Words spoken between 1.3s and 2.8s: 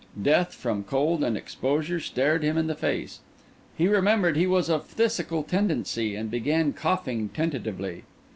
exposure stared him in the